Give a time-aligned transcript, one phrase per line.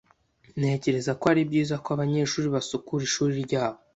[0.59, 3.79] Ntekereza ko ari byiza ko abanyeshuri basukura ishuri ryabo.